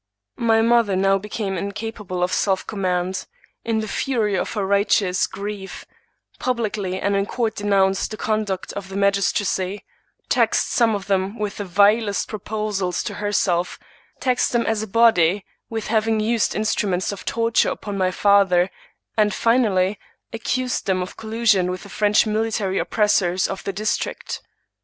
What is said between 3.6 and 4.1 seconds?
in the